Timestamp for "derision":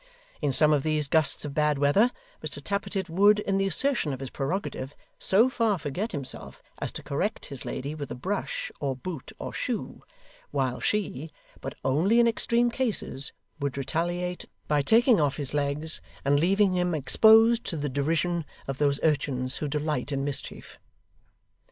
17.87-18.43